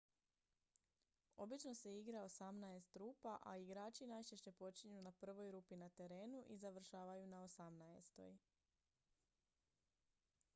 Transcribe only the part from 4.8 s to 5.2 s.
na